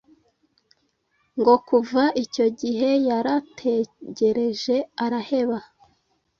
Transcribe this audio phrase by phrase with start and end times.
[1.39, 5.57] ngo kuva icyo gihe yarategereje araheba